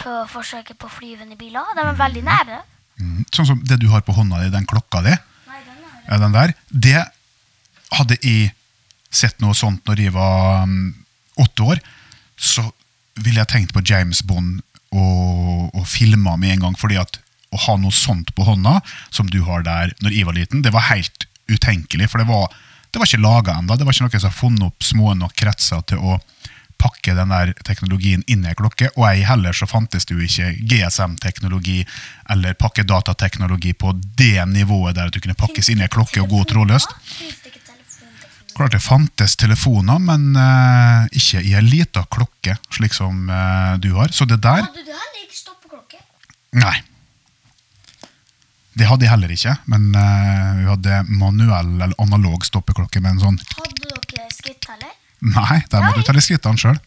[0.00, 1.66] på forsøket på flyvende biler.
[1.76, 2.56] De er veldig nære.
[2.98, 5.12] mm, Sånn som det du har på hånda di, den klokka di.
[5.50, 6.54] Nei, den er Ja, den der.
[6.70, 7.04] Det
[7.98, 8.52] hadde jeg
[9.10, 10.88] sett noe sånt når jeg var mm,
[11.42, 11.82] åtte år,
[12.40, 12.64] så
[13.20, 14.62] ville jeg tenkt på James Bond
[14.96, 16.78] og, og filma med en gang.
[16.78, 18.78] fordi at å ha noe sånt på hånda,
[19.10, 22.06] som du har der når jeg var liten, det var helt utenkelig.
[22.10, 22.46] For det var,
[22.90, 23.76] det var ikke laga ennå.
[23.76, 26.20] Det var ikke noen som har funnet opp små nok kretser til å
[26.80, 28.88] pakke den der teknologien inn i ei klokke.
[28.96, 31.82] Og ei heller så fantes det jo ikke GSM-teknologi
[32.32, 36.32] eller pakkedatateknologi på det nivået der at du kunne pakkes inn i ei klokke og
[36.32, 36.94] gå trådløst.
[37.18, 38.49] Fins det ikke telefonteknologi?
[38.60, 43.94] Klart det fantes telefoner, men eh, ikke i ei lita klokke, slik som eh, du
[43.96, 44.12] har.
[44.12, 46.00] Så det der Hadde du heller ikke stoppeklokke?
[46.60, 46.74] Nei.
[48.76, 53.22] Det hadde jeg heller ikke, men eh, vi hadde manuell eller analog stoppeklokke med en
[53.24, 54.92] sånn Hadde dere skritteller?
[55.24, 55.96] Nei, der må Nei.
[56.04, 56.78] du litt skrittene sjøl.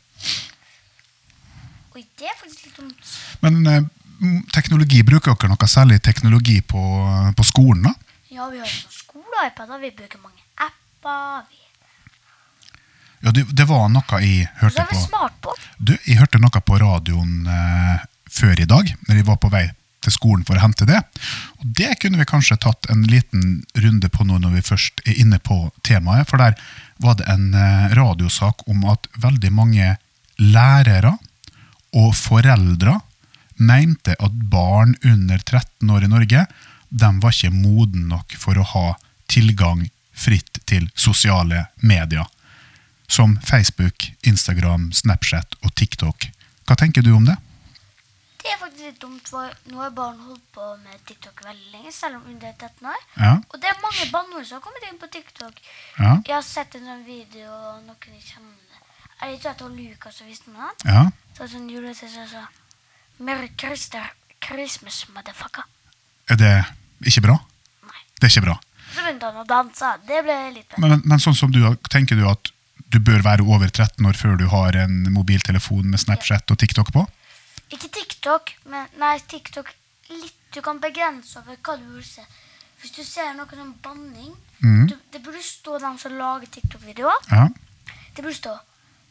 [1.93, 3.11] Oi, det er faktisk litt dumt.
[3.45, 3.81] Men eh,
[4.21, 6.81] m- teknologi, bruker dere noe særlig teknologi på,
[7.37, 7.89] på skolen?
[7.89, 7.93] da?
[8.33, 9.81] Ja, vi har også skole-iPader.
[9.83, 11.45] Vi bruker mange apper.
[11.49, 11.62] Vi...
[13.23, 15.27] Ja, det, det var noe jeg hørte på.
[15.41, 15.53] på.
[15.77, 19.69] Du, jeg hørte noe på radioen eh, før i dag, når jeg var på vei
[20.03, 20.99] til skolen for å hente det.
[21.61, 25.21] Og det kunne vi kanskje tatt en liten runde på nå når vi først er
[25.23, 26.27] inne på temaet.
[26.27, 26.57] For der
[27.03, 29.95] var det en eh, radiosak om at veldig mange
[30.41, 31.15] lærere
[31.95, 32.99] og foreldre
[33.63, 36.45] mente at barn under 13 år i Norge
[36.93, 38.87] de var ikke moden nok for å ha
[39.31, 42.27] tilgang fritt til sosiale medier.
[43.07, 46.27] Som Facebook, Instagram, Snapchat og TikTok.
[46.67, 47.35] Hva tenker du om det?
[48.43, 51.91] Det er faktisk litt dumt, for nå har barn holdt på med TikTok veldig lenge,
[51.95, 53.03] selv om under 13 år.
[53.15, 55.61] Ja, Og det er mange banneord som har kommet inn på TikTok.
[55.99, 58.81] ja, Jeg har sett en sånn video, og noen ikke kjenner det.
[59.23, 60.83] Jeg tror at Lukas som visste noe annet?
[60.85, 61.05] ja.
[61.37, 62.47] Så sånn det så sa
[63.19, 65.63] Merry Christmas, motherfucker.
[66.29, 66.65] Er det
[67.07, 67.37] ikke bra?
[67.87, 68.01] Nei.
[68.19, 68.57] Det er ikke bra.
[68.93, 69.93] Så begynte han å danse.
[70.07, 70.77] Det ble litt bra.
[70.81, 72.51] Men, men, men sånn som du tenker du at
[72.93, 76.93] du bør være over 13 år før du har en mobiltelefon med Snapchat og TikTok
[76.93, 77.05] på?
[77.73, 79.73] Ikke TikTok, men nei, TikTok
[80.13, 80.39] litt.
[80.53, 82.21] Du kan begrense over hva du vil se.
[82.83, 84.83] Hvis du ser noe sånn banning mm.
[84.91, 87.23] du, Det burde stå dem som lager TikTok-videoer.
[87.31, 87.47] Ja.
[88.13, 88.53] Det burde stå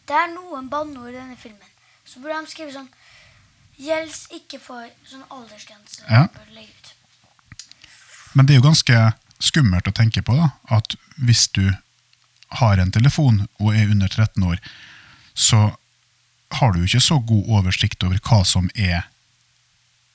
[0.07, 1.73] Det er noen banneord i denne filmen.
[2.07, 2.91] Så burde de skrive sånn
[3.83, 6.05] Gjelds ikke for sånn aldersgrense.
[6.07, 6.29] Ja.
[8.37, 8.99] Men det er jo ganske
[9.43, 11.65] skummelt å tenke på da, at hvis du
[12.61, 14.59] har en telefon og er under 13 år,
[15.35, 15.71] så
[16.59, 19.07] har du ikke så god oversikt over hva som er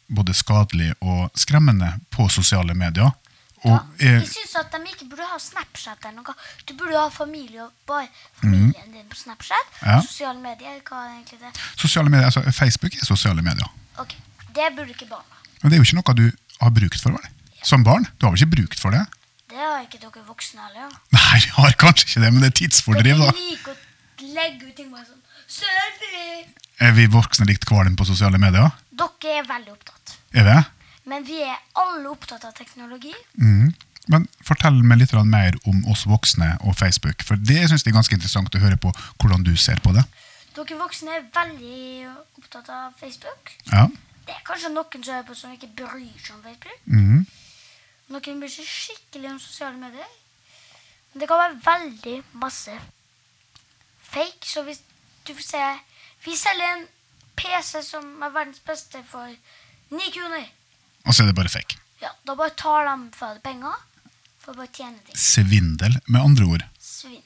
[0.07, 3.09] både skadelig og skremmende på sosiale medier.
[3.65, 6.35] Og er, Jeg syns at de ikke burde ha Snapchat eller noe.
[6.69, 8.05] Du burde ha familie og bare
[8.39, 9.73] familien din på Snapchat.
[9.81, 9.97] Ja.
[10.05, 11.51] Sosiale medier, hva er egentlig det?
[11.75, 13.67] sosiale medier, altså Facebook er sosiale medier.
[13.97, 14.13] Ok,
[14.53, 15.41] Det burde ikke barn ha.
[15.61, 16.27] Men det er jo ikke noe du
[16.61, 17.33] har brukt for, vel?
[17.65, 18.05] Som barn?
[18.17, 19.03] Du har vel ikke brukt for det?
[19.77, 20.87] Har ikke dere voksne heller.
[20.87, 21.01] Ja.
[21.13, 23.27] Nei, vi har kanskje ikke det, men det er tidsfordriv, da.
[23.29, 26.47] Dere liker å legge ut ting bare sånn Selfie!
[26.81, 28.73] Er vi voksne likt kvalm på sosiale medier?
[28.89, 30.15] Dere er veldig opptatt.
[30.33, 30.57] Er vi?
[31.13, 33.13] Men vi er alle opptatt av teknologi.
[33.37, 33.69] Mm.
[34.09, 37.21] Men fortell meg litt mer om oss voksne og Facebook.
[37.21, 40.07] For det synes jeg er ganske interessant å høre på hvordan du ser på det.
[40.57, 43.53] Dere voksne er veldig opptatt av Facebook.
[43.69, 43.85] Ja.
[44.25, 46.81] Det er kanskje noen som hører på som ikke bryr seg om Facebook.
[46.89, 47.27] Mhm.
[48.13, 50.11] Noen bryr seg skikkelig om sosiale medier.
[51.11, 52.75] Men det kan være veldig masse
[54.07, 54.47] fake.
[54.47, 54.81] Så hvis
[55.27, 55.65] du får se
[56.25, 56.87] Vi selger en
[57.37, 59.29] PC som er verdens beste for
[59.93, 60.47] ni kroner.
[61.05, 61.77] Og så er det bare fake.
[62.01, 63.75] Ja, Da bare tar de fra deg penger
[64.43, 65.15] for å bare tjene ting.
[65.17, 66.65] Svindel, med andre ord.
[66.81, 67.23] Svindel.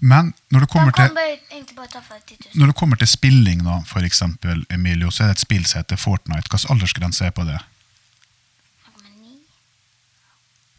[0.00, 2.60] Men når det kommer til, bare, egentlig bare ta fra deg 10 000.
[2.60, 6.00] når det kommer til spilling, da, eksempel, Emilio, så er det et spill som heter
[6.00, 6.48] Fortnite.
[6.48, 7.58] Hvilken aldersgrense er på det?
[8.86, 9.36] Noe med ni.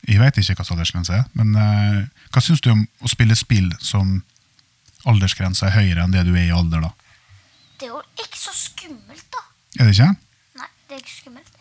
[0.10, 2.00] Jeg vet ikke hva aldersgrense er, men uh,
[2.34, 4.19] hva syns du om å spille spill som
[5.10, 6.91] aldersgrensa er høyere enn det du er i alder, da?
[7.80, 9.43] Det er jo ikke så skummelt, da.
[9.80, 10.10] Er det ikke?
[10.60, 11.54] Nei, det er ikke skummelt,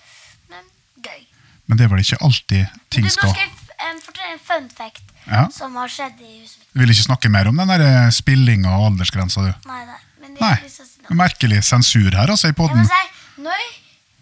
[0.50, 0.64] men
[1.04, 1.20] gøy.
[1.68, 3.76] Men det er vel ikke alltid ting du, nå skal skal jeg f-
[4.08, 5.44] fortelle en fun fact Ja.
[5.52, 6.68] som har skjedd i huset mitt.
[6.72, 9.68] Du vil ikke snakke mer om den der eh, spillinga og aldersgrensa, du?
[9.68, 10.54] Nei, nei, men Nei.
[10.64, 11.18] å si noe.
[11.20, 13.02] Merkelig sensur her, altså, i si,
[13.44, 13.66] når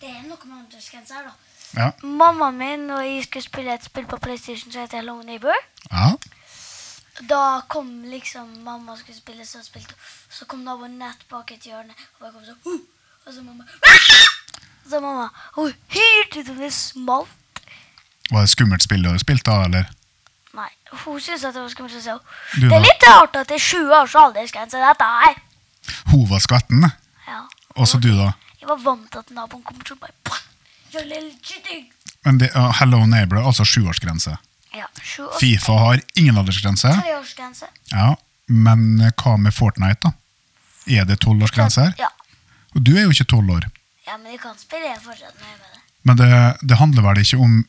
[0.03, 1.35] det er noe med aldersgrense her, da.
[1.77, 1.91] Ja.
[2.03, 5.55] Mammaen min og jeg skulle spille et spill på PlayStation som heter Hello Neighbor.
[5.93, 6.15] ja.
[7.29, 9.95] Da kom liksom mamma og skulle spille, så spilte.
[10.31, 12.81] Så kom naboen nett bak et hjørne, og bare kom sånn uh!
[13.27, 13.65] Og så mamma
[14.85, 17.63] Og så mamma Hun hyrte ut om det smalt.
[18.31, 19.89] Var det skummelt spill du har spilt, da, eller?
[20.57, 20.69] Nei,
[21.07, 21.97] hun syntes at det var skummelt.
[22.05, 25.41] Så hun Det er litt rart at det er sju års aldersgrense, dette her.
[26.13, 26.85] Hun var skvetten,
[27.27, 27.41] Ja.
[27.77, 28.33] og så du, da?
[28.61, 30.13] Jeg var vant til at naboen kom til bare
[32.27, 34.37] Men det, uh, Hello Neighbor, altså sjuårsgrense.
[34.77, 36.93] Ja, sju års Fifa har ingen aldersgrense.
[37.03, 37.71] Treårsgrense.
[37.93, 40.13] Ja, Men hva med Fortnite, da?
[40.87, 41.95] Er det tolvårsgrense her?
[41.99, 42.13] Ja.
[42.77, 43.65] Og du er jo ikke tolv år.
[44.07, 45.81] ja, men vi kan spille fortsatt med det.
[46.07, 46.29] Men det,
[46.63, 47.65] det handler vel ikke om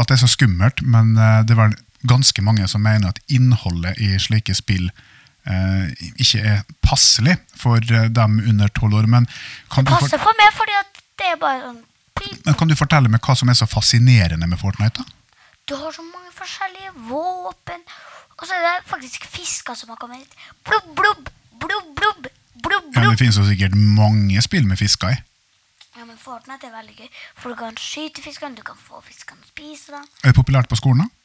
[0.00, 1.76] at det er så skummelt, men eh, det er vel
[2.10, 8.08] ganske mange som mener at innholdet i slike spill eh, ikke er passelig for eh,
[8.10, 9.10] dem under tolv år.
[9.10, 9.28] Men
[9.70, 10.80] kan, det Passer for, meg fordi
[11.20, 11.80] det er bare sånn.
[12.44, 15.02] Men kan du fortelle meg hva som er så fascinerende med Fortnite?
[15.02, 15.04] da?
[15.68, 17.82] Du har så mange forskjellige våpen.
[18.40, 20.34] Og så er det faktisk fisker som har kommet hit.
[20.64, 21.28] Blubb, blubb,
[21.60, 22.26] blubb, blubb,
[22.64, 25.18] blubb, Ja, det finnes jo sikkert mange spill med fisker i.
[25.96, 27.08] Ja, men Fortnite er veldig gøy.
[27.36, 30.06] For du kan skyte fiskene, du kan få fiskene å spise dem.
[30.24, 31.04] Er det populært på skolen?
[31.04, 31.16] da?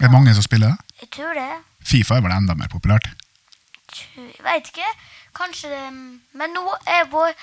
[0.00, 0.94] Er det mange som spiller det?
[1.02, 1.48] Jeg tror det.
[1.84, 3.10] Fifa er vel enda mer populært.
[3.90, 4.90] Tror- Jeg vet ikke.
[5.34, 5.92] Kanskje det
[6.34, 7.34] Men nå er vår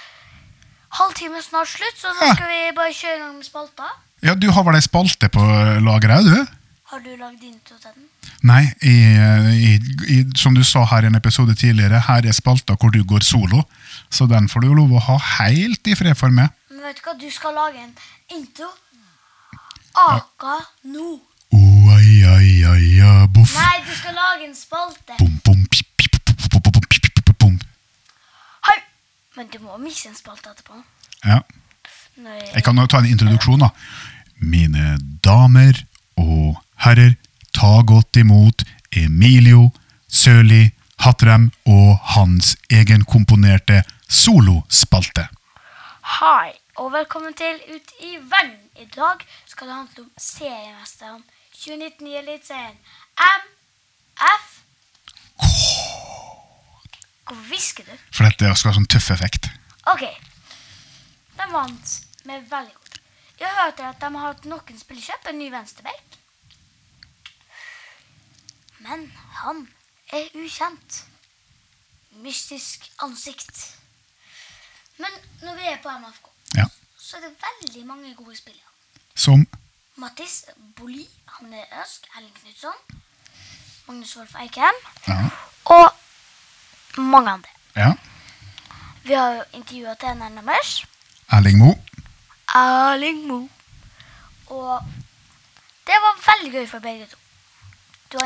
[0.99, 3.89] halvtime snart slutt, så nå skal vi bare kjøre i gang med spalta.
[4.25, 5.43] Ja, Du har vel ei spalte på
[5.85, 6.45] lageret, du?
[6.87, 8.05] Har du lagd intro til den?
[8.47, 8.93] Nei, i,
[9.51, 9.73] i,
[10.13, 13.25] i, som du sa her i en episode tidligere, her er spalta hvor du går
[13.25, 13.63] solo.
[14.09, 16.53] Så den får du lov å ha helt i fred for meg.
[16.71, 17.15] Men vet du hva?
[17.19, 17.91] Du skal lage en
[18.37, 18.69] intro.
[19.97, 20.57] Aka
[20.93, 21.17] nå.
[21.57, 23.55] Oh, ai, ai, ai, boff.
[23.57, 25.17] Nei, du skal lage en spalte.
[25.19, 25.89] Bom, bom, pip,
[29.37, 30.79] Men du må mikse en spalte etterpå.
[31.21, 31.43] Ja.
[32.17, 33.69] Når Jeg kan ta en introduksjon, da.
[34.41, 34.95] Mine
[35.25, 35.77] damer
[36.17, 37.13] og herrer,
[37.53, 39.69] ta godt imot Emilio
[40.09, 40.71] Sørli
[41.05, 45.27] Hattrem og hans egenkomponerte solospalte.
[46.17, 48.57] Hei, og velkommen til Ut i verden.
[48.81, 51.21] I dag skal det handle om seriemesteren
[51.53, 52.77] 2019 i Eliteserien.
[53.21, 54.53] MF.
[57.27, 57.91] Hvorfor hvisker du?
[58.15, 59.49] For dette skal ha sånn tøff effekt.
[59.91, 60.03] Ok.
[61.37, 62.99] De vant med veldig godt.
[63.39, 66.15] Jeg hørte at de har hatt noen spillekjøp, en ny venstreback.
[68.79, 69.11] Men
[69.41, 69.67] han
[70.13, 71.03] er ukjent.
[72.23, 73.59] Mystisk ansikt.
[74.97, 75.13] Men
[75.43, 76.65] når vi er på MFK, Ja.
[76.97, 78.63] så er det veldig mange gode spillere.
[79.15, 79.47] Som
[79.97, 82.07] Mattis Boli, Hanne øsk.
[82.15, 82.73] Erling Knutson.
[83.87, 84.73] Magnus Wolff Eikheim.
[85.07, 85.29] Ja.
[85.65, 85.93] Og
[87.01, 87.49] mange andre.
[87.75, 87.93] ja.
[89.07, 90.85] Vi har jo intervjua treneren deres.
[91.31, 91.69] Erling Mo.
[92.55, 93.37] Erling Mo.
[94.47, 94.81] Og
[95.87, 97.15] det var veldig gøy for begge to.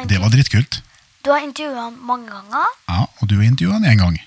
[0.09, 0.83] Det var drittkult.
[1.25, 2.65] du har intervjua ham mange ganger.
[2.89, 4.17] Ja, og du har intervjua han én gang.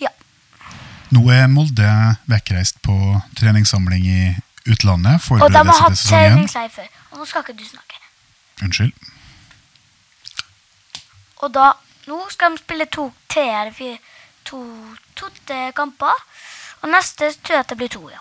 [0.00, 0.08] Ja.
[1.10, 4.36] Nå er Molde vekkreist på treningssamling i
[4.70, 5.26] utlandet.
[5.30, 6.86] Og de har hatt treningsleir før.
[7.10, 7.98] Og nå skal ikke du snakke.
[8.62, 8.92] Unnskyld.
[11.36, 11.72] Og da
[12.08, 13.98] Nå skal de spille to fire
[14.44, 14.58] to,
[15.16, 16.24] to til kamper.
[16.82, 18.20] Og neste tror jeg det blir to, ja.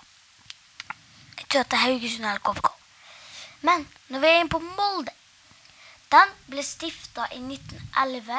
[1.37, 2.69] Jeg tror det er Haugesund eller KBK.
[3.61, 5.11] Men når vi er inne på Molde
[6.11, 8.37] Den ble stifta i 1911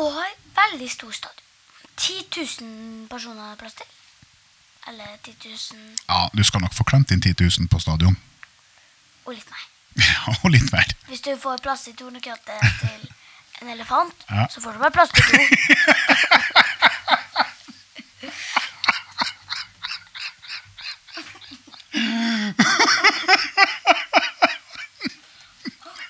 [0.00, 1.42] og har veldig stor stadion.
[1.96, 2.12] 10
[2.60, 3.86] 000 personer har plass til.
[4.88, 8.16] Eller 10 000 Ja, du skal nok få klemt inn 10 000 på stadion.
[9.24, 9.66] og litt mer.
[9.96, 10.88] Ja, og litt mer.
[11.08, 13.08] Hvis du får plass til tornekrattet til
[13.62, 14.46] en elefant, Ja.
[14.50, 15.38] så får du bare plass til to.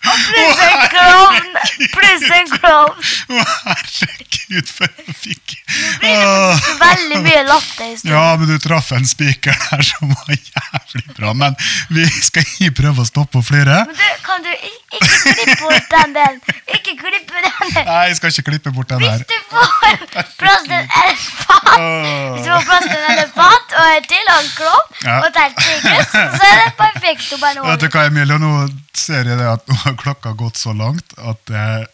[0.02, 1.56] Pluss en klovn!
[1.92, 3.02] Pluss en klovn!
[3.28, 5.54] Herregud, for en fikk
[6.02, 11.32] Er veldig mye latter Ja, men du traff en spiker der som var jævlig bra.
[11.38, 11.54] Men
[11.94, 13.82] vi skal ikke prøve å stoppe flere.
[13.86, 16.40] Men du, kan du ikke klippe bort den delen?
[16.74, 17.86] Ikke klippe den delen.
[17.86, 19.22] Nei, jeg skal ikke klippe bort den der.
[19.22, 23.92] Hvis du får plass til en elefant Hvis du får plass til en elefant og
[23.96, 25.16] en til og en klovn Ja.
[25.26, 27.28] og helt sirkus, så er det perfekt.
[27.34, 28.52] å bare nå Vet du hva, Emilie, nå
[28.96, 31.86] ser jeg det at nå har klokka gått så langt at eh,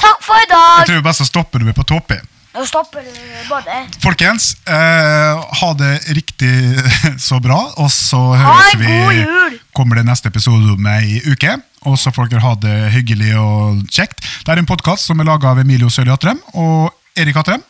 [0.00, 0.80] Takk for i dag.
[0.82, 2.16] jeg tror best å stoppe når vi er på topp.
[2.56, 2.68] Jeg.
[2.70, 3.78] Stopper du både.
[4.02, 6.54] Folkens, eh, ha det riktig
[7.28, 9.60] så bra, og så høres vi!
[9.76, 11.58] Kommer det neste episode om ei uke.
[11.86, 14.24] Og så får dere ha det hyggelig og kjekt.
[14.42, 17.62] Det er en podkast som er laga av Emilio Sølje Atrem og Erik Atrem.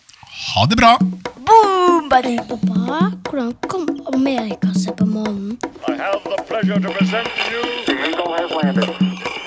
[0.54, 0.94] Ha det bra!
[1.46, 2.36] Boom, buddy.
[2.48, 5.58] Pappa, hvordan kom Amerika seg på månen?
[5.88, 8.90] I have the pleasure to present you The Eagle has landed.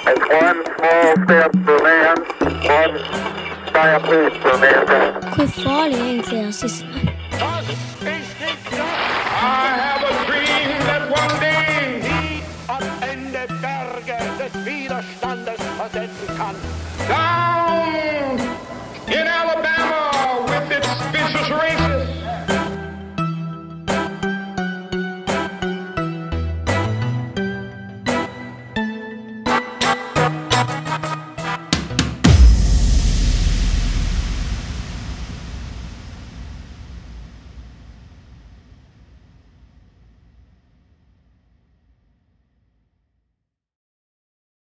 [0.10, 2.18] It's one small step for man,
[2.78, 5.14] one giant leap for mankind.
[5.36, 5.48] Hvor